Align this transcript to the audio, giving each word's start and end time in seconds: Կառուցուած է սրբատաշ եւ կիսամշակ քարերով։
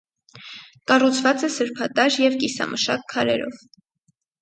Կառուցուած 0.91 1.45
է 1.49 1.51
սրբատաշ 1.57 2.19
եւ 2.25 2.41
կիսամշակ 2.43 3.09
քարերով։ 3.15 3.65